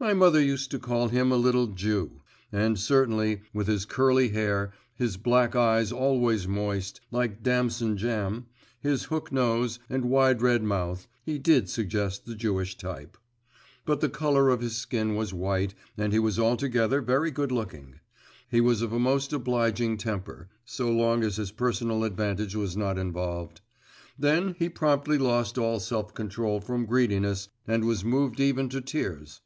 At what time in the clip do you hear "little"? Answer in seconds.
1.36-1.66